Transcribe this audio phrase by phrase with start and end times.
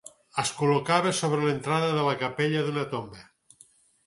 [0.43, 3.23] Es col·locava sobre l'entrada de la capella d'una tomba.